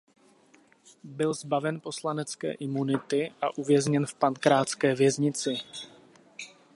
Byl 1.03 1.33
zbaven 1.33 1.79
poslanecké 1.79 2.51
imunity 2.53 3.33
a 3.41 3.57
uvězněn 3.57 4.05
v 4.05 4.13
pankrácké 4.13 4.95
věznici. 4.95 5.57